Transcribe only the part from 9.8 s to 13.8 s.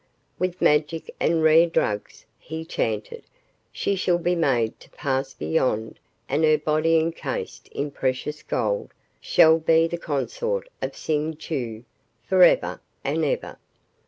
the consort of Ksing Chau forever and ever."